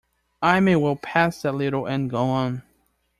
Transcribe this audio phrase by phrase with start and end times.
[0.41, 2.63] I may well pass that little and go on.